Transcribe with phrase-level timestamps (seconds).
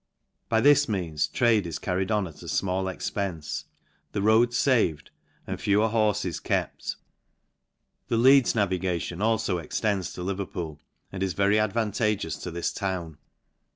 [0.49, 2.45] By this means, trade is carried on at a.
[2.47, 3.65] fmall experice,
[4.13, 5.09] the roads faved,
[5.45, 6.95] and fewer hones kept.
[8.07, 12.73] The Leeds navigation alfo extends to Lev&r * pool) and is very advantageous to this
[12.73, 13.19] town.